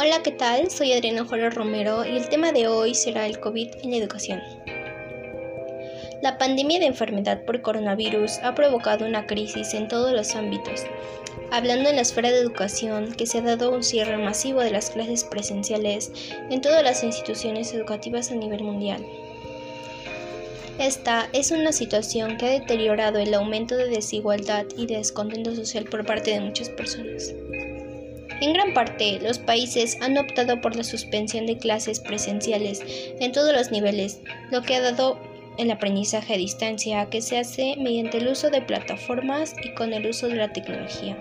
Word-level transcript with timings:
Hola, 0.00 0.22
¿qué 0.22 0.30
tal? 0.30 0.70
Soy 0.70 0.92
Adriana 0.92 1.24
Juárez 1.24 1.56
Romero 1.56 2.04
y 2.04 2.16
el 2.16 2.28
tema 2.28 2.52
de 2.52 2.68
hoy 2.68 2.94
será 2.94 3.26
el 3.26 3.40
COVID 3.40 3.68
en 3.82 3.90
la 3.90 3.96
educación. 3.96 4.40
La 6.22 6.38
pandemia 6.38 6.78
de 6.78 6.86
enfermedad 6.86 7.44
por 7.44 7.62
coronavirus 7.62 8.38
ha 8.44 8.54
provocado 8.54 9.04
una 9.04 9.26
crisis 9.26 9.74
en 9.74 9.88
todos 9.88 10.12
los 10.12 10.36
ámbitos, 10.36 10.84
hablando 11.50 11.88
en 11.88 11.96
la 11.96 12.02
esfera 12.02 12.30
de 12.30 12.38
educación 12.38 13.12
que 13.12 13.26
se 13.26 13.38
ha 13.38 13.42
dado 13.42 13.72
un 13.72 13.82
cierre 13.82 14.18
masivo 14.18 14.60
de 14.60 14.70
las 14.70 14.90
clases 14.90 15.24
presenciales 15.24 16.12
en 16.48 16.60
todas 16.60 16.84
las 16.84 17.02
instituciones 17.02 17.74
educativas 17.74 18.30
a 18.30 18.36
nivel 18.36 18.62
mundial. 18.62 19.04
Esta 20.78 21.28
es 21.32 21.50
una 21.50 21.72
situación 21.72 22.36
que 22.36 22.46
ha 22.46 22.50
deteriorado 22.50 23.18
el 23.18 23.34
aumento 23.34 23.76
de 23.76 23.88
desigualdad 23.88 24.64
y 24.76 24.86
de 24.86 24.98
descontento 24.98 25.56
social 25.56 25.86
por 25.86 26.06
parte 26.06 26.30
de 26.30 26.40
muchas 26.40 26.68
personas. 26.68 27.34
En 28.40 28.52
gran 28.52 28.72
parte, 28.72 29.18
los 29.20 29.38
países 29.38 29.98
han 30.00 30.16
optado 30.16 30.60
por 30.60 30.76
la 30.76 30.84
suspensión 30.84 31.46
de 31.46 31.58
clases 31.58 31.98
presenciales 31.98 32.82
en 33.18 33.32
todos 33.32 33.52
los 33.52 33.72
niveles, 33.72 34.20
lo 34.50 34.62
que 34.62 34.76
ha 34.76 34.80
dado 34.80 35.18
el 35.58 35.72
aprendizaje 35.72 36.34
a 36.34 36.38
distancia 36.38 37.10
que 37.10 37.20
se 37.20 37.36
hace 37.36 37.74
mediante 37.78 38.18
el 38.18 38.28
uso 38.28 38.48
de 38.50 38.62
plataformas 38.62 39.54
y 39.64 39.74
con 39.74 39.92
el 39.92 40.06
uso 40.06 40.28
de 40.28 40.36
la 40.36 40.52
tecnología. 40.52 41.16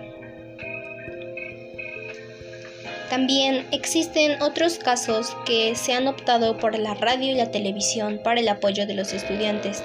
También 3.10 3.66
existen 3.72 4.40
otros 4.42 4.78
casos 4.78 5.36
que 5.46 5.74
se 5.76 5.94
han 5.94 6.08
optado 6.08 6.58
por 6.58 6.78
la 6.78 6.94
radio 6.94 7.32
y 7.32 7.36
la 7.36 7.50
televisión 7.50 8.20
para 8.24 8.42
el 8.42 8.50
apoyo 8.50 8.86
de 8.86 8.94
los 8.94 9.14
estudiantes, 9.14 9.82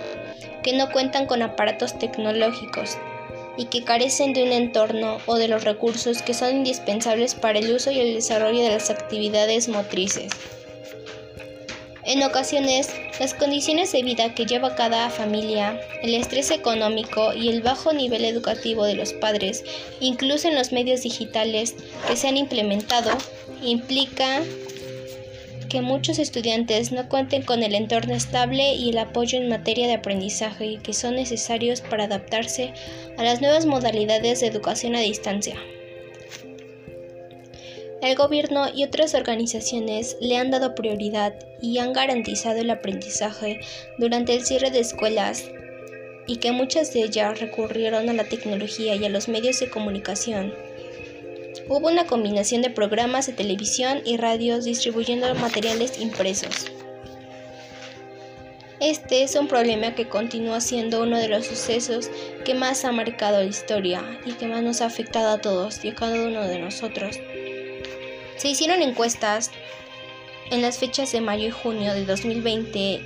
que 0.63 0.77
no 0.77 0.91
cuentan 0.91 1.27
con 1.27 1.41
aparatos 1.41 1.99
tecnológicos 1.99 2.99
y 3.57 3.67
que 3.67 3.85
carecen 3.85 4.33
de 4.33 4.43
un 4.43 4.53
entorno 4.53 5.19
o 5.27 5.37
de 5.37 5.49
los 5.49 5.65
recursos 5.65 6.23
que 6.23 6.35
son 6.35 6.57
indispensables 6.57 7.35
para 7.35 7.59
el 7.59 7.75
uso 7.75 7.91
y 7.91 8.01
el 8.01 8.15
desarrollo 8.15 8.63
de 8.63 8.71
las 8.71 8.91
actividades 8.91 9.69
motrices. 9.69 10.31
En 12.05 12.23
ocasiones, 12.25 12.91
las 13.21 13.33
condiciones 13.33 13.93
de 13.93 14.03
vida 14.03 14.35
que 14.35 14.45
lleva 14.45 14.75
cada 14.75 15.09
familia, 15.09 15.81
el 16.03 16.15
estrés 16.15 16.51
económico 16.51 17.33
y 17.33 17.49
el 17.49 17.63
bajo 17.63 17.93
nivel 17.93 18.25
educativo 18.25 18.85
de 18.85 18.97
los 18.97 19.13
padres, 19.13 19.63
incluso 20.01 20.49
en 20.49 20.57
los 20.57 20.73
medios 20.73 21.03
digitales 21.03 21.77
que 22.09 22.17
se 22.17 22.27
han 22.27 22.37
implementado, 22.37 23.11
implica 23.63 24.43
que 25.73 25.81
muchos 25.81 26.19
estudiantes 26.19 26.93
no 26.93 27.09
cuenten 27.09 27.41
con 27.41 27.63
el 27.63 27.75
entorno 27.75 28.13
estable 28.13 28.75
y 28.75 28.91
el 28.91 28.99
apoyo 28.99 29.39
en 29.39 29.49
materia 29.49 29.87
de 29.87 29.95
aprendizaje 29.95 30.79
que 30.83 30.93
son 30.93 31.15
necesarios 31.15 31.81
para 31.81 32.05
adaptarse 32.05 32.75
a 33.17 33.25
las 33.25 33.41
nuevas 33.41 33.65
modalidades 33.65 34.41
de 34.41 34.49
educación 34.49 34.97
a 34.97 35.01
distancia. 35.01 35.57
El 38.03 38.15
gobierno 38.17 38.67
y 38.75 38.85
otras 38.85 39.15
organizaciones 39.15 40.19
le 40.21 40.37
han 40.37 40.51
dado 40.51 40.75
prioridad 40.75 41.33
y 41.63 41.79
han 41.79 41.95
garantizado 41.95 42.61
el 42.61 42.69
aprendizaje 42.69 43.61
durante 43.97 44.35
el 44.35 44.45
cierre 44.45 44.71
de 44.71 44.81
escuelas 44.81 45.47
y 46.27 46.37
que 46.37 46.53
muchas 46.53 46.93
de 46.93 47.05
ellas 47.05 47.41
recurrieron 47.41 48.11
a 48.11 48.13
la 48.13 48.25
tecnología 48.25 48.95
y 48.95 49.07
a 49.07 49.09
los 49.09 49.27
medios 49.27 49.59
de 49.59 49.71
comunicación 49.71 50.53
Hubo 51.69 51.89
una 51.89 52.07
combinación 52.07 52.63
de 52.63 52.71
programas 52.71 53.27
de 53.27 53.33
televisión 53.33 54.03
y 54.05 54.17
radios 54.17 54.65
distribuyendo 54.65 55.33
materiales 55.35 56.01
impresos. 56.01 56.67
Este 58.81 59.23
es 59.23 59.37
un 59.37 59.47
problema 59.47 59.95
que 59.95 60.09
continúa 60.09 60.61
siendo 60.61 61.03
uno 61.03 61.17
de 61.17 61.29
los 61.29 61.47
sucesos 61.47 62.11
que 62.45 62.55
más 62.55 62.85
ha 62.85 62.91
marcado 62.91 63.39
la 63.39 63.45
historia 63.45 64.03
y 64.27 64.33
que 64.33 64.49
más 64.49 64.63
nos 64.63 64.81
ha 64.81 64.87
afectado 64.87 65.31
a 65.31 65.39
todos 65.41 65.85
y 65.85 65.91
a 65.91 65.95
cada 65.95 66.21
uno 66.21 66.43
de 66.43 66.59
nosotros. 66.59 67.17
Se 68.37 68.49
hicieron 68.49 68.83
encuestas 68.83 69.53
en 70.51 70.63
las 70.63 70.79
fechas 70.79 71.13
de 71.13 71.21
mayo 71.21 71.47
y 71.47 71.53
junio 71.53 71.95
de 71.95 72.05
2020 72.05 73.01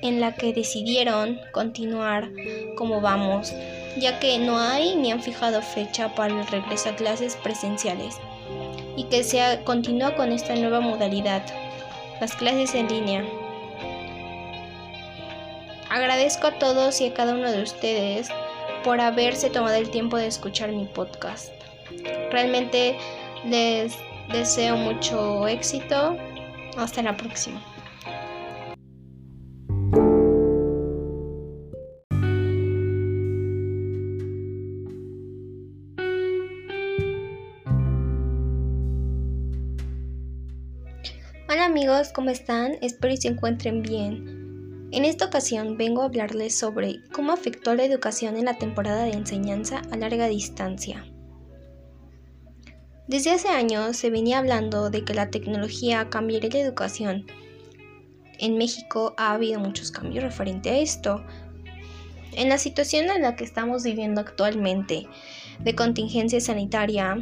en 0.00 0.20
la 0.20 0.34
que 0.34 0.54
decidieron 0.54 1.38
continuar 1.52 2.30
como 2.76 3.02
vamos 3.02 3.52
ya 3.96 4.18
que 4.18 4.38
no 4.38 4.58
hay 4.58 4.96
ni 4.96 5.12
han 5.12 5.22
fijado 5.22 5.62
fecha 5.62 6.14
para 6.14 6.40
el 6.40 6.46
regreso 6.46 6.90
a 6.90 6.96
clases 6.96 7.36
presenciales 7.36 8.18
y 8.96 9.04
que 9.04 9.24
se 9.24 9.60
continúa 9.64 10.14
con 10.14 10.32
esta 10.32 10.54
nueva 10.54 10.80
modalidad, 10.80 11.42
las 12.20 12.34
clases 12.34 12.74
en 12.74 12.88
línea. 12.88 13.24
Agradezco 15.90 16.46
a 16.46 16.58
todos 16.58 17.00
y 17.00 17.08
a 17.08 17.14
cada 17.14 17.34
uno 17.34 17.50
de 17.50 17.62
ustedes 17.62 18.28
por 18.82 19.00
haberse 19.00 19.50
tomado 19.50 19.76
el 19.76 19.90
tiempo 19.90 20.16
de 20.16 20.26
escuchar 20.26 20.72
mi 20.72 20.86
podcast. 20.86 21.52
Realmente 22.30 22.96
les 23.44 23.96
deseo 24.32 24.76
mucho 24.76 25.46
éxito. 25.46 26.16
Hasta 26.76 27.02
la 27.02 27.16
próxima. 27.16 27.60
Amigos, 41.62 42.10
¿cómo 42.12 42.30
están? 42.30 42.72
Espero 42.80 43.14
que 43.14 43.20
se 43.20 43.28
encuentren 43.28 43.82
bien. 43.82 44.88
En 44.90 45.04
esta 45.04 45.26
ocasión 45.26 45.76
vengo 45.76 46.02
a 46.02 46.06
hablarles 46.06 46.58
sobre 46.58 46.96
cómo 47.12 47.30
afectó 47.30 47.76
la 47.76 47.84
educación 47.84 48.36
en 48.36 48.46
la 48.46 48.58
temporada 48.58 49.04
de 49.04 49.12
enseñanza 49.12 49.80
a 49.92 49.96
larga 49.96 50.26
distancia. 50.26 51.06
Desde 53.06 53.30
hace 53.30 53.48
años 53.48 53.96
se 53.96 54.10
venía 54.10 54.38
hablando 54.38 54.90
de 54.90 55.04
que 55.04 55.14
la 55.14 55.30
tecnología 55.30 56.10
cambiaría 56.10 56.50
la 56.50 56.58
educación. 56.58 57.26
En 58.40 58.58
México 58.58 59.14
ha 59.16 59.32
habido 59.32 59.60
muchos 59.60 59.92
cambios 59.92 60.24
referente 60.24 60.68
a 60.68 60.78
esto. 60.78 61.24
En 62.32 62.48
la 62.48 62.58
situación 62.58 63.08
en 63.08 63.22
la 63.22 63.36
que 63.36 63.44
estamos 63.44 63.84
viviendo 63.84 64.20
actualmente 64.20 65.06
de 65.60 65.74
contingencia 65.76 66.40
sanitaria, 66.40 67.18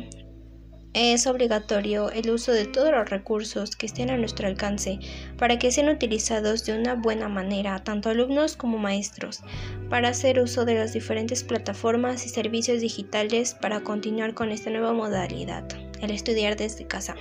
es 0.93 1.27
obligatorio 1.29 2.11
el 2.11 2.31
uso 2.31 2.53
de 2.53 2.67
todos 2.67 2.91
los 2.91 3.09
recursos 3.09 3.77
que 3.77 3.87
estén 3.87 4.11
a 4.11 4.17
nuestro 4.17 4.49
alcance 4.49 4.99
para 5.39 5.59
que 5.59 5.71
sean 5.71 5.89
utilizados 5.89 6.65
de 6.65 6.77
una 6.77 6.95
buena 6.95 7.29
manera, 7.29 7.83
tanto 7.85 8.09
alumnos 8.09 8.57
como 8.57 8.77
maestros, 8.77 9.41
para 9.89 10.09
hacer 10.09 10.41
uso 10.41 10.65
de 10.65 10.75
las 10.75 10.93
diferentes 10.93 11.45
plataformas 11.45 12.27
y 12.27 12.29
servicios 12.29 12.81
digitales 12.81 13.55
para 13.55 13.81
continuar 13.81 14.35
con 14.35 14.51
esta 14.51 14.71
nueva 14.71 14.93
modalidad, 14.93 15.65
el 16.01 16.11
estudiar 16.11 16.57
desde 16.57 16.87
casa. 16.87 17.15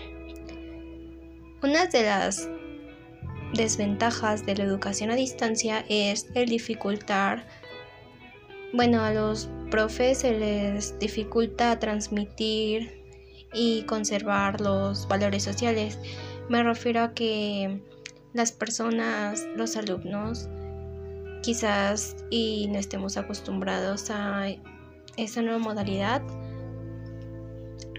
Una 1.61 1.85
de 1.85 2.03
las 2.03 2.49
desventajas 3.53 4.45
de 4.45 4.55
la 4.55 4.63
educación 4.63 5.11
a 5.11 5.15
distancia 5.15 5.85
es 5.89 6.27
el 6.33 6.49
dificultar, 6.49 7.45
bueno, 8.73 9.03
a 9.03 9.11
los 9.11 9.49
profes 9.69 10.19
se 10.19 10.31
les 10.31 10.97
dificulta 10.99 11.77
transmitir 11.79 12.98
y 13.53 13.83
conservar 13.83 14.61
los 14.61 15.07
valores 15.07 15.43
sociales. 15.43 15.97
Me 16.49 16.63
refiero 16.63 17.01
a 17.01 17.13
que 17.13 17.81
las 18.33 18.51
personas, 18.51 19.45
los 19.55 19.75
alumnos, 19.75 20.47
quizás 21.41 22.15
y 22.29 22.67
no 22.69 22.79
estemos 22.79 23.17
acostumbrados 23.17 24.09
a 24.11 24.47
esa 25.17 25.41
nueva 25.41 25.59
modalidad 25.59 26.21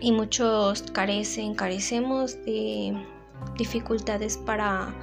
y 0.00 0.12
muchos 0.12 0.82
carecen, 0.92 1.54
carecemos 1.54 2.42
de 2.44 2.94
dificultades 3.56 4.38
para 4.38 4.94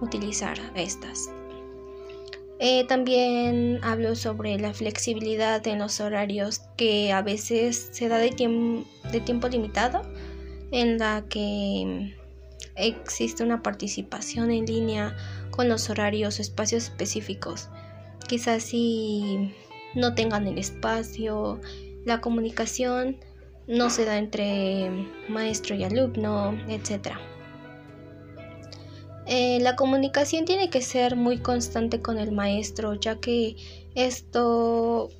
utilizar 0.00 0.58
estas. 0.74 1.30
Eh, 2.58 2.84
también 2.86 3.80
hablo 3.82 4.14
sobre 4.14 4.58
la 4.58 4.72
flexibilidad 4.72 5.66
en 5.66 5.78
los 5.78 6.00
horarios 6.00 6.62
que 6.76 7.12
a 7.12 7.20
veces 7.20 7.90
se 7.92 8.08
da 8.08 8.18
de, 8.18 8.30
de 9.12 9.20
tiempo 9.20 9.48
limitado, 9.48 10.02
en 10.70 10.98
la 10.98 11.24
que 11.28 12.16
existe 12.76 13.42
una 13.42 13.62
participación 13.62 14.50
en 14.50 14.66
línea 14.66 15.16
con 15.50 15.68
los 15.68 15.90
horarios 15.90 16.38
o 16.38 16.42
espacios 16.42 16.84
específicos. 16.84 17.68
Quizás 18.26 18.62
si 18.62 19.52
no 19.94 20.14
tengan 20.14 20.46
el 20.46 20.58
espacio, 20.58 21.60
la 22.04 22.20
comunicación 22.20 23.18
no 23.66 23.90
se 23.90 24.04
da 24.04 24.18
entre 24.18 24.90
maestro 25.28 25.74
y 25.74 25.84
alumno, 25.84 26.56
etc. 26.68 27.16
Eh, 29.26 29.58
la 29.60 29.74
comunicación 29.74 30.44
tiene 30.44 30.70
que 30.70 30.80
ser 30.80 31.16
muy 31.16 31.38
constante 31.38 32.00
con 32.00 32.18
el 32.18 32.30
maestro, 32.30 32.94
ya 32.94 33.16
que 33.16 33.56
esto 33.94 35.10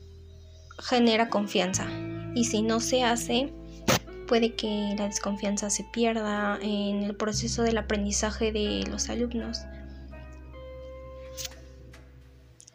genera 0.79 1.29
confianza. 1.29 1.87
Y 2.35 2.45
si 2.45 2.63
no 2.63 2.79
se 2.79 3.03
hace, 3.03 3.53
puede 4.29 4.55
que 4.55 4.95
la 4.97 5.07
desconfianza 5.07 5.71
se 5.71 5.85
pierda 5.85 6.59
en 6.63 7.03
el 7.03 7.17
proceso 7.17 7.63
del 7.63 7.79
aprendizaje 7.79 8.53
de 8.53 8.85
los 8.89 9.09
alumnos. 9.09 9.63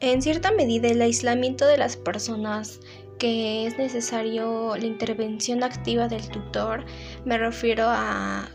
En 0.01 0.21
cierta 0.21 0.51
medida, 0.51 0.89
el 0.89 1.01
aislamiento 1.01 1.65
de 1.65 1.77
las 1.77 1.95
personas 1.95 2.79
que 3.19 3.67
es 3.67 3.77
necesario 3.77 4.75
la 4.75 4.85
intervención 4.85 5.63
activa 5.63 6.07
del 6.07 6.27
tutor, 6.27 6.83
me 7.23 7.37
refiero 7.37 7.85
a 7.87 8.49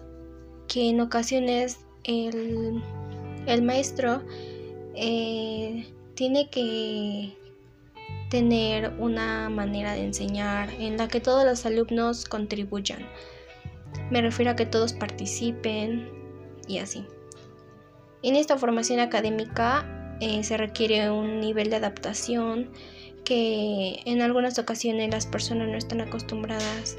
que 0.66 0.90
en 0.90 1.00
ocasiones 1.00 1.85
el, 2.06 3.62
maestro 3.62 4.22
eh, 4.94 5.86
tiene 6.14 6.48
que 6.50 7.36
tener 8.30 8.92
una 8.98 9.48
manera 9.48 9.92
de 9.92 10.04
enseñar 10.04 10.70
en 10.78 10.96
la 10.96 11.08
que 11.08 11.20
todos 11.20 11.44
los 11.44 11.66
alumnos 11.66 12.24
contribuyan. 12.24 13.06
Me 14.10 14.20
refiero 14.20 14.52
a 14.52 14.56
que 14.56 14.66
todos 14.66 14.92
participen 14.92 16.08
y 16.66 16.78
así. 16.78 17.04
En 18.22 18.36
esta 18.36 18.56
formación 18.58 19.00
académica 19.00 20.16
eh, 20.20 20.42
se 20.42 20.56
requiere 20.56 21.10
un 21.10 21.40
nivel 21.40 21.70
de 21.70 21.76
adaptación 21.76 22.70
que 23.24 24.00
en 24.04 24.22
algunas 24.22 24.58
ocasiones 24.58 25.10
las 25.10 25.26
personas 25.26 25.68
no 25.68 25.76
están 25.76 26.00
acostumbradas 26.00 26.96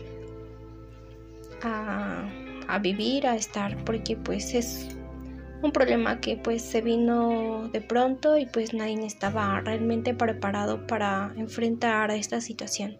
a, 1.64 2.30
a 2.68 2.80
vivir, 2.80 3.26
a 3.28 3.36
estar, 3.36 3.84
porque 3.86 4.18
pues 4.18 4.54
es 4.54 4.97
un 5.62 5.72
problema 5.72 6.20
que 6.20 6.38
pues 6.38 6.62
se 6.62 6.82
vino 6.82 7.70
de 7.70 7.82
pronto 7.82 8.38
y 8.38 8.46
pues 8.46 8.74
nadie 8.74 9.06
estaba 9.06 9.60
realmente 9.62 10.14
preparado 10.14 10.86
para 10.88 11.34
enfrentar 11.38 12.12
a 12.12 12.16
esta 12.16 12.42
situación. 12.42 12.98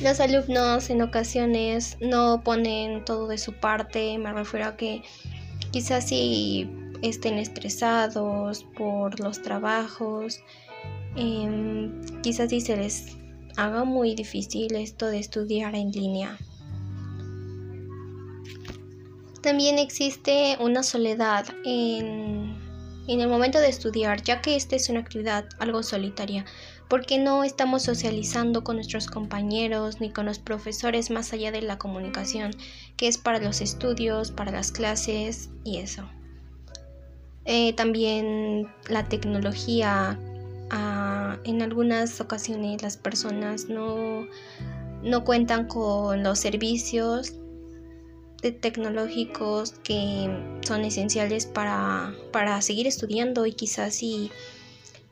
Los 0.00 0.20
alumnos 0.20 0.90
en 0.90 1.00
ocasiones 1.00 1.96
no 2.00 2.42
ponen 2.44 3.04
todo 3.04 3.28
de 3.28 3.38
su 3.38 3.54
parte, 3.54 4.18
me 4.18 4.32
refiero 4.32 4.66
a 4.66 4.76
que 4.76 5.02
quizás 5.70 6.08
si 6.08 6.68
estén 7.02 7.38
estresados 7.38 8.64
por 8.76 9.18
los 9.20 9.40
trabajos, 9.40 10.40
em, 11.16 11.98
quizás 12.22 12.50
si 12.50 12.60
se 12.60 12.76
les 12.76 13.16
haga 13.56 13.84
muy 13.84 14.14
difícil 14.14 14.76
esto 14.76 15.06
de 15.06 15.18
estudiar 15.18 15.74
en 15.74 15.90
línea. 15.92 16.36
También 19.46 19.78
existe 19.78 20.56
una 20.58 20.82
soledad 20.82 21.46
en, 21.64 22.56
el 23.06 23.28
momento 23.28 23.60
de 23.60 23.68
estudiar, 23.68 24.20
ya 24.24 24.42
que 24.42 24.56
esta 24.56 24.74
es 24.74 24.88
una 24.88 24.98
actividad 24.98 25.44
algo 25.60 25.84
solitaria, 25.84 26.44
porque 26.88 27.16
no 27.18 27.44
estamos 27.44 27.84
socializando 27.84 28.64
con 28.64 28.74
nuestros 28.74 29.06
compañeros 29.06 30.00
ni 30.00 30.10
con 30.10 30.26
los 30.26 30.40
profesores 30.40 31.12
más 31.12 31.32
allá 31.32 31.52
de 31.52 31.62
la 31.62 31.78
comunicación, 31.78 32.56
que 32.96 33.06
es 33.06 33.18
para 33.18 33.38
los 33.38 33.60
estudios, 33.60 34.32
para 34.32 34.50
las 34.50 34.72
clases 34.72 35.48
y 35.62 35.76
eso. 35.76 36.02
Eh, 37.44 37.72
también 37.74 38.66
la 38.88 39.08
tecnología, 39.08 40.18
ah, 40.70 41.36
en 41.44 41.62
algunas 41.62 42.20
ocasiones 42.20 42.82
las 42.82 42.96
personas 42.96 43.68
no, 43.68 44.26
no 45.04 45.22
cuentan 45.22 45.68
con 45.68 46.24
los 46.24 46.40
servicios 46.40 47.32
tecnológicos 48.42 49.72
que 49.82 50.30
son 50.62 50.84
esenciales 50.84 51.46
para, 51.46 52.14
para 52.32 52.60
seguir 52.62 52.86
estudiando 52.86 53.46
y 53.46 53.52
quizás 53.52 53.94
si 53.94 54.30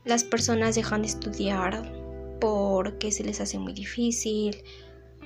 las 0.05 0.23
personas 0.23 0.75
dejan 0.75 1.01
de 1.01 1.07
estudiar 1.07 1.91
porque 2.39 3.11
se 3.11 3.23
les 3.23 3.41
hace 3.41 3.57
muy 3.57 3.73
difícil, 3.73 4.63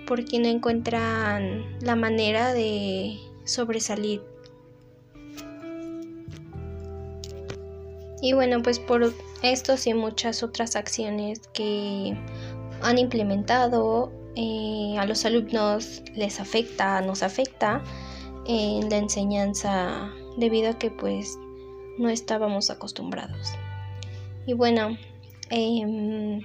porque 0.08 0.40
no 0.40 0.48
encuentran 0.48 1.78
la 1.82 1.96
manera 1.96 2.54
de 2.54 3.18
sobresalir. 3.44 4.22
Y 8.22 8.34
bueno, 8.34 8.62
pues 8.62 8.80
por 8.80 9.14
estos 9.44 9.88
y 9.88 9.94
muchas 9.94 10.44
otras 10.44 10.76
acciones 10.76 11.40
que 11.54 12.18
han 12.82 12.98
implementado 12.98 14.12
eh, 14.36 14.96
a 14.98 15.06
los 15.06 15.26
alumnos 15.26 16.02
les 16.16 16.40
afecta, 16.40 17.02
nos 17.02 17.24
afecta 17.24 17.82
en 18.48 18.90
la 18.90 18.98
enseñanza 18.98 20.12
debido 20.38 20.72
a 20.72 20.78
que 20.78 20.92
pues 20.92 21.38
no 21.98 22.10
estábamos 22.10 22.70
acostumbrados. 22.70 23.54
Y 24.46 24.54
bueno, 24.54 24.98
em, 25.50 26.42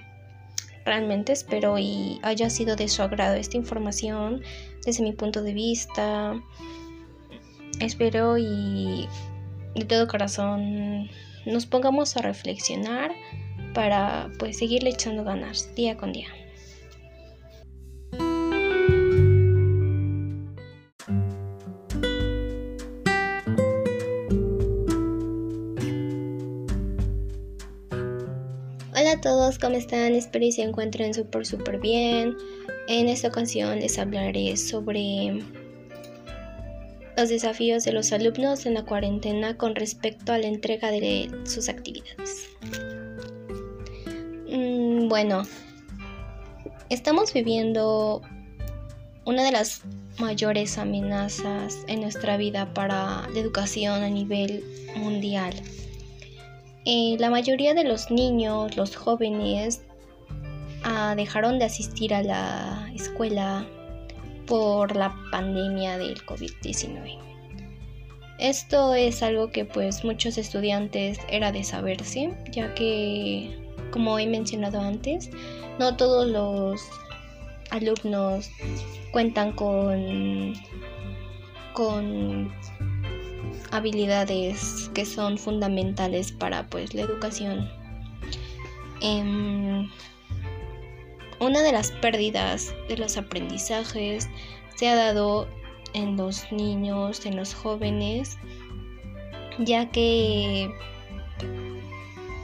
realmente 0.84 1.32
espero 1.32 1.78
y 1.78 2.18
haya 2.22 2.50
sido 2.50 2.76
de 2.76 2.88
su 2.88 3.02
agrado 3.02 3.34
esta 3.34 3.56
información 3.56 4.42
desde 4.84 5.02
mi 5.02 5.12
punto 5.12 5.42
de 5.42 5.54
vista. 5.54 6.34
Espero 7.80 8.36
y 8.38 9.08
de 9.74 9.84
todo 9.84 10.06
corazón 10.06 11.08
nos 11.46 11.66
pongamos 11.66 12.16
a 12.16 12.22
reflexionar 12.22 13.12
para 13.74 14.30
pues 14.38 14.58
seguirle 14.58 14.90
echando 14.90 15.24
ganas 15.24 15.74
día 15.74 15.96
con 15.96 16.12
día. 16.12 16.28
A 29.14 29.20
todos, 29.20 29.60
¿cómo 29.60 29.76
están? 29.76 30.16
Espero 30.16 30.44
que 30.44 30.50
se 30.50 30.62
encuentren 30.62 31.14
súper 31.14 31.46
súper 31.46 31.78
bien. 31.78 32.36
En 32.88 33.08
esta 33.08 33.28
ocasión 33.28 33.78
les 33.78 33.96
hablaré 33.96 34.56
sobre 34.56 35.40
los 37.16 37.28
desafíos 37.28 37.84
de 37.84 37.92
los 37.92 38.12
alumnos 38.12 38.66
en 38.66 38.74
la 38.74 38.84
cuarentena 38.84 39.56
con 39.56 39.76
respecto 39.76 40.32
a 40.32 40.38
la 40.38 40.48
entrega 40.48 40.90
de 40.90 41.30
sus 41.44 41.68
actividades. 41.68 42.48
Mm, 44.50 45.08
bueno, 45.08 45.42
estamos 46.88 47.32
viviendo 47.32 48.20
una 49.24 49.44
de 49.44 49.52
las 49.52 49.82
mayores 50.18 50.76
amenazas 50.76 51.78
en 51.86 52.00
nuestra 52.00 52.36
vida 52.36 52.74
para 52.74 53.28
la 53.28 53.38
educación 53.38 54.02
a 54.02 54.10
nivel 54.10 54.64
mundial 54.96 55.54
eh, 56.84 57.16
la 57.18 57.30
mayoría 57.30 57.74
de 57.74 57.84
los 57.84 58.10
niños, 58.10 58.76
los 58.76 58.94
jóvenes, 58.96 59.82
ah, 60.82 61.14
dejaron 61.16 61.58
de 61.58 61.64
asistir 61.64 62.12
a 62.14 62.22
la 62.22 62.90
escuela 62.94 63.66
por 64.46 64.94
la 64.94 65.14
pandemia 65.30 65.98
del 65.98 66.24
COVID-19. 66.26 67.18
Esto 68.38 68.94
es 68.94 69.22
algo 69.22 69.50
que 69.50 69.64
pues 69.64 70.04
muchos 70.04 70.38
estudiantes 70.38 71.18
era 71.28 71.52
de 71.52 71.62
saberse, 71.62 72.36
ya 72.50 72.74
que 72.74 73.56
como 73.90 74.18
he 74.18 74.26
mencionado 74.26 74.80
antes, 74.80 75.30
no 75.78 75.96
todos 75.96 76.26
los 76.26 76.82
alumnos 77.70 78.50
cuentan 79.12 79.52
con 79.52 80.54
con 81.72 82.52
habilidades 83.74 84.88
que 84.94 85.04
son 85.04 85.36
fundamentales 85.36 86.30
para 86.30 86.68
pues 86.70 86.94
la 86.94 87.02
educación. 87.02 87.68
Em, 89.00 89.90
una 91.40 91.60
de 91.60 91.72
las 91.72 91.90
pérdidas 91.90 92.72
de 92.88 92.96
los 92.96 93.16
aprendizajes 93.16 94.28
se 94.76 94.88
ha 94.88 94.94
dado 94.94 95.48
en 95.92 96.16
los 96.16 96.50
niños, 96.52 97.26
en 97.26 97.34
los 97.34 97.52
jóvenes, 97.52 98.38
ya 99.58 99.90
que 99.90 100.70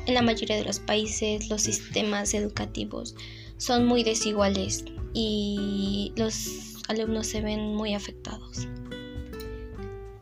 en 0.07 0.15
la 0.15 0.23
mayoría 0.23 0.57
de 0.57 0.65
los 0.65 0.81
países 0.81 1.49
los 1.49 1.63
sistemas 1.63 2.35
educativos 2.35 3.15
son 3.57 3.87
muy 3.87 4.03
desiguales 4.03 4.85
y 5.15 6.13
los 6.17 6.83
alumnos 6.89 7.29
se 7.29 7.41
ven 7.41 7.77
muy 7.77 7.95
afectados 7.95 8.67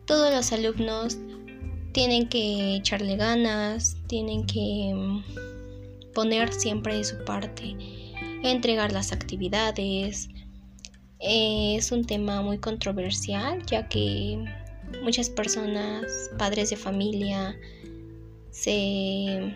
todos 0.09 0.33
los 0.33 0.51
alumnos 0.53 1.19
tienen 1.93 2.29
que 2.29 2.77
echarle 2.77 3.17
ganas, 3.17 3.99
tienen 4.07 4.47
que 4.47 4.93
mm, 4.95 5.23
poner 6.15 6.51
siempre 6.53 6.97
de 6.97 7.05
su 7.05 7.23
parte, 7.25 7.77
entregar 8.43 8.91
las 8.91 9.13
actividades. 9.13 10.31
Eh, 11.21 11.77
es 11.77 11.93
un 11.93 12.05
tema 12.05 12.41
muy 12.41 12.59
controversial 12.59 13.63
ya 13.67 13.87
que 13.89 14.43
muchas 15.03 15.29
personas, 15.29 16.31
padres 16.39 16.71
de 16.71 16.77
familia, 16.77 17.55
se, 18.51 19.55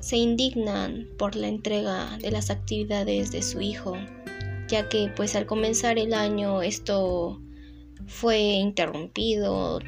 se 0.00 0.16
indignan 0.16 1.06
por 1.18 1.36
la 1.36 1.46
entrega 1.46 2.18
de 2.18 2.32
las 2.32 2.50
actividades 2.50 3.30
de 3.30 3.42
su 3.42 3.60
hijo, 3.60 3.94
ya 4.66 4.88
que 4.88 5.08
pues 5.14 5.36
al 5.36 5.46
comenzar 5.46 6.00
el 6.00 6.14
año 6.14 6.62
esto 6.62 7.40
fue 8.12 8.38
interrumpido. 8.38 9.80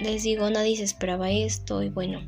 Les 0.00 0.22
digo, 0.24 0.50
nadie 0.50 0.76
se 0.76 0.84
esperaba 0.84 1.30
esto 1.30 1.82
y 1.82 1.90
bueno, 1.90 2.20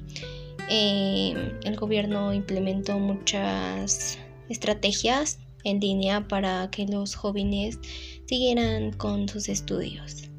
eh, 0.70 1.34
el 1.64 1.76
gobierno 1.76 2.32
implementó 2.32 2.98
muchas 2.98 4.18
estrategias 4.48 5.38
en 5.64 5.80
línea 5.80 6.28
para 6.28 6.70
que 6.70 6.86
los 6.86 7.14
jóvenes 7.14 7.78
siguieran 8.26 8.92
con 8.92 9.28
sus 9.28 9.48
estudios 9.48 10.30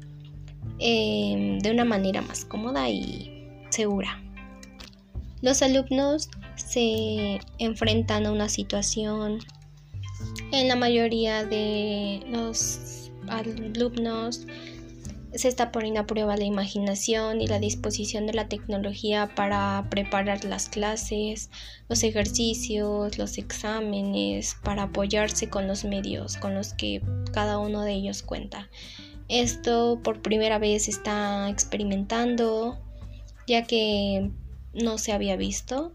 eh, 0.78 1.58
de 1.60 1.70
una 1.70 1.84
manera 1.84 2.22
más 2.22 2.44
cómoda 2.44 2.88
y 2.88 3.48
segura. 3.70 4.22
Los 5.42 5.62
alumnos 5.62 6.30
se 6.54 7.40
enfrentan 7.58 8.26
a 8.26 8.32
una 8.32 8.48
situación 8.48 9.40
en 10.52 10.68
la 10.68 10.76
mayoría 10.76 11.44
de 11.44 12.24
los 12.30 13.10
alumnos. 13.28 14.46
Se 15.36 15.48
está 15.48 15.70
poniendo 15.70 16.00
a 16.00 16.06
prueba 16.06 16.34
la 16.36 16.44
imaginación 16.44 17.42
y 17.42 17.46
la 17.46 17.58
disposición 17.58 18.26
de 18.26 18.32
la 18.32 18.48
tecnología 18.48 19.34
para 19.34 19.86
preparar 19.90 20.44
las 20.44 20.70
clases, 20.70 21.50
los 21.90 22.02
ejercicios, 22.02 23.18
los 23.18 23.36
exámenes, 23.36 24.56
para 24.64 24.84
apoyarse 24.84 25.50
con 25.50 25.68
los 25.68 25.84
medios 25.84 26.38
con 26.38 26.54
los 26.54 26.72
que 26.72 27.02
cada 27.32 27.58
uno 27.58 27.82
de 27.82 27.92
ellos 27.92 28.22
cuenta. 28.22 28.70
Esto 29.28 30.00
por 30.02 30.22
primera 30.22 30.58
vez 30.58 30.88
está 30.88 31.50
experimentando, 31.50 32.78
ya 33.46 33.66
que 33.66 34.30
no 34.72 34.96
se 34.96 35.12
había 35.12 35.36
visto 35.36 35.92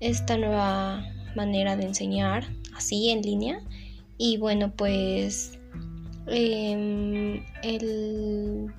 esta 0.00 0.38
nueva 0.38 1.04
manera 1.36 1.76
de 1.76 1.84
enseñar 1.84 2.48
así 2.74 3.10
en 3.10 3.20
línea. 3.20 3.60
Y 4.16 4.38
bueno, 4.38 4.72
pues 4.74 5.59
em, 6.30 7.44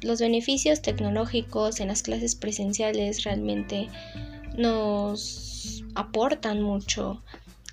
los 0.01 0.19
beneficios 0.19 0.81
tecnológicos 0.81 1.79
en 1.79 1.89
las 1.89 2.03
clases 2.03 2.35
presenciales 2.35 3.23
realmente 3.23 3.87
nos 4.57 5.83
aportan 5.95 6.61
mucho. 6.61 7.23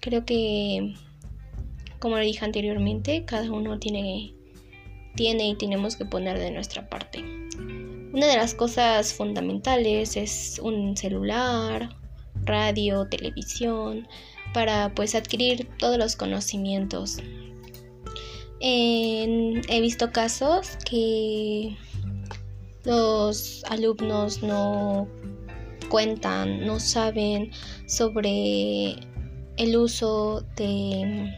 Creo 0.00 0.24
que, 0.24 0.94
como 1.98 2.16
lo 2.16 2.22
dije 2.22 2.44
anteriormente, 2.44 3.24
cada 3.24 3.50
uno 3.50 3.78
tiene 3.78 4.34
tiene 5.18 5.48
y 5.48 5.54
tenemos 5.56 5.96
que 5.96 6.04
poner 6.04 6.38
de 6.38 6.52
nuestra 6.52 6.88
parte. 6.88 7.24
Una 8.12 8.26
de 8.28 8.36
las 8.36 8.54
cosas 8.54 9.12
fundamentales 9.12 10.16
es 10.16 10.60
un 10.62 10.96
celular, 10.96 11.96
radio, 12.44 13.08
televisión, 13.08 14.06
para 14.54 14.94
pues 14.94 15.16
adquirir 15.16 15.68
todos 15.78 15.98
los 15.98 16.14
conocimientos. 16.14 17.18
He 18.60 19.80
visto 19.80 20.10
casos 20.10 20.76
que 20.88 21.76
los 22.84 23.62
alumnos 23.68 24.42
no 24.42 25.08
cuentan, 25.88 26.66
no 26.66 26.80
saben 26.80 27.50
sobre 27.86 28.96
el 29.56 29.76
uso 29.76 30.44
de 30.56 31.32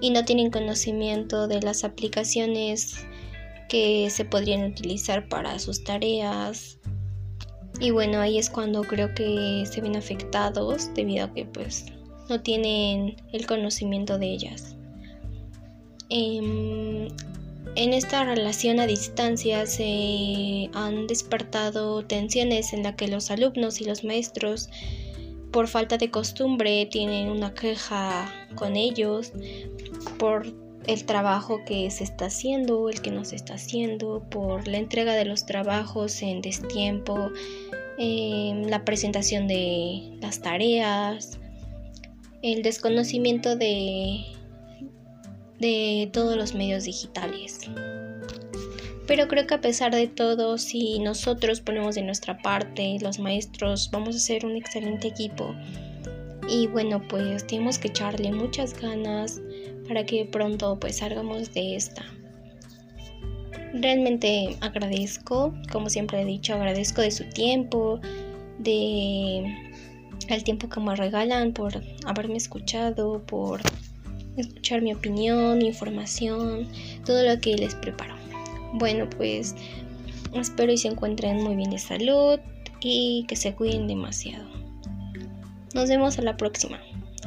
y 0.00 0.10
no 0.10 0.24
tienen 0.24 0.50
conocimiento 0.50 1.48
de 1.48 1.60
las 1.60 1.84
aplicaciones 1.84 3.06
que 3.68 4.08
se 4.10 4.24
podrían 4.24 4.70
utilizar 4.70 5.28
para 5.28 5.58
sus 5.58 5.82
tareas. 5.84 6.78
Y 7.80 7.90
bueno, 7.90 8.20
ahí 8.20 8.38
es 8.38 8.48
cuando 8.48 8.82
creo 8.82 9.14
que 9.14 9.64
se 9.70 9.80
ven 9.80 9.96
afectados 9.96 10.92
debido 10.94 11.26
a 11.26 11.34
que 11.34 11.44
pues 11.46 11.86
no 12.28 12.40
tienen 12.40 13.16
el 13.32 13.46
conocimiento 13.46 14.18
de 14.18 14.26
ellas. 14.26 14.76
Em, 16.10 17.08
en 17.74 17.92
esta 17.92 18.24
relación 18.24 18.80
a 18.80 18.86
distancia 18.86 19.66
se 19.66 20.70
han 20.72 21.06
despertado 21.06 22.04
tensiones 22.04 22.72
en 22.72 22.82
la 22.82 22.96
que 22.96 23.08
los 23.08 23.30
alumnos 23.30 23.80
y 23.80 23.84
los 23.84 24.04
maestros 24.04 24.68
por 25.52 25.68
falta 25.68 25.96
de 25.96 26.10
costumbre 26.10 26.86
tienen 26.86 27.30
una 27.30 27.54
queja 27.54 28.32
con 28.54 28.76
ellos 28.76 29.32
por 30.18 30.46
el 30.86 31.04
trabajo 31.04 31.60
que 31.66 31.90
se 31.90 32.04
está 32.04 32.26
haciendo, 32.26 32.88
el 32.88 33.02
que 33.02 33.10
no 33.10 33.24
se 33.24 33.36
está 33.36 33.54
haciendo, 33.54 34.24
por 34.30 34.66
la 34.66 34.78
entrega 34.78 35.14
de 35.14 35.26
los 35.26 35.44
trabajos 35.44 36.22
en 36.22 36.40
destiempo, 36.40 37.30
em, 37.98 38.62
la 38.64 38.84
presentación 38.84 39.48
de 39.48 40.16
las 40.20 40.40
tareas, 40.40 41.37
el 42.42 42.62
desconocimiento 42.62 43.56
de, 43.56 44.24
de 45.58 46.10
todos 46.12 46.36
los 46.36 46.54
medios 46.54 46.84
digitales. 46.84 47.60
Pero 49.06 49.26
creo 49.26 49.46
que 49.46 49.54
a 49.54 49.60
pesar 49.60 49.94
de 49.94 50.06
todo, 50.06 50.58
si 50.58 50.98
nosotros 50.98 51.60
ponemos 51.60 51.94
de 51.94 52.02
nuestra 52.02 52.36
parte, 52.38 52.98
los 53.00 53.18
maestros, 53.18 53.90
vamos 53.90 54.14
a 54.14 54.18
ser 54.18 54.44
un 54.44 54.54
excelente 54.54 55.08
equipo. 55.08 55.54
Y 56.48 56.66
bueno, 56.66 57.02
pues 57.08 57.46
tenemos 57.46 57.78
que 57.78 57.88
echarle 57.88 58.32
muchas 58.32 58.78
ganas 58.78 59.40
para 59.88 60.04
que 60.04 60.26
pronto 60.26 60.78
pues 60.78 60.98
salgamos 60.98 61.52
de 61.54 61.76
esta. 61.76 62.04
Realmente 63.72 64.56
agradezco, 64.60 65.54
como 65.72 65.88
siempre 65.88 66.20
he 66.20 66.24
dicho, 66.24 66.54
agradezco 66.54 67.00
de 67.00 67.10
su 67.10 67.24
tiempo, 67.30 68.00
de 68.58 69.44
el 70.28 70.44
tiempo 70.44 70.68
que 70.68 70.80
me 70.80 70.94
regalan 70.96 71.52
por 71.52 71.80
haberme 72.06 72.36
escuchado, 72.36 73.22
por 73.22 73.60
escuchar 74.36 74.82
mi 74.82 74.92
opinión, 74.92 75.58
mi 75.58 75.68
información, 75.68 76.68
todo 77.04 77.22
lo 77.22 77.40
que 77.40 77.56
les 77.56 77.74
preparo. 77.74 78.14
Bueno, 78.74 79.08
pues 79.08 79.54
espero 80.34 80.72
y 80.72 80.76
se 80.76 80.88
encuentren 80.88 81.42
muy 81.42 81.56
bien 81.56 81.70
de 81.70 81.78
salud 81.78 82.38
y 82.80 83.24
que 83.28 83.36
se 83.36 83.54
cuiden 83.54 83.86
demasiado. 83.86 84.46
Nos 85.74 85.88
vemos 85.88 86.18
a 86.18 86.22
la 86.22 86.36
próxima. 86.36 86.78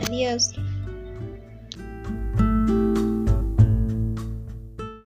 Adiós. 0.07 0.53